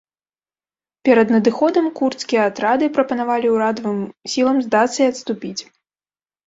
[1.09, 3.99] Перад надыходам курдскія атрады прапанавалі урадавым
[4.35, 5.61] сілам здацца і адступіць.